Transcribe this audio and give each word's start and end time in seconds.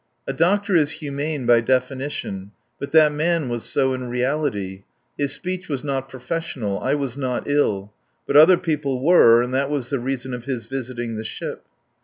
A 0.27 0.33
doctor 0.33 0.75
is 0.75 0.93
humane 0.97 1.45
by 1.45 1.61
definition. 1.61 2.53
But 2.79 2.91
that 2.93 3.11
man 3.11 3.49
was 3.49 3.65
so 3.65 3.93
in 3.93 4.09
reality. 4.09 4.81
His 5.15 5.31
speech 5.31 5.69
was 5.69 5.83
not 5.83 6.09
professional. 6.09 6.79
I 6.79 6.95
was 6.95 7.15
not 7.17 7.47
ill. 7.47 7.93
But 8.25 8.35
other 8.35 8.57
people 8.57 8.99
were, 9.03 9.43
and 9.43 9.53
that 9.53 9.69
was 9.69 9.91
the 9.91 9.99
reason 9.99 10.33
of 10.33 10.45
his 10.45 10.65
visiting 10.65 11.17
the 11.17 11.23
ship. 11.23 11.65